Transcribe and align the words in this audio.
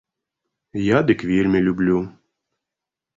Я 0.85 0.99
дык 1.11 1.19
вельмі 1.31 1.59
люблю. 1.67 1.99